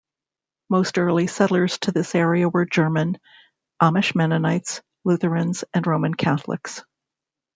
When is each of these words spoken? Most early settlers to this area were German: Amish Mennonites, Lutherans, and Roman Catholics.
Most 0.67 0.97
early 0.97 1.27
settlers 1.27 1.77
to 1.81 1.91
this 1.91 2.15
area 2.15 2.49
were 2.49 2.65
German: 2.65 3.19
Amish 3.79 4.15
Mennonites, 4.15 4.81
Lutherans, 5.05 5.63
and 5.75 5.85
Roman 5.85 6.15
Catholics. 6.15 6.83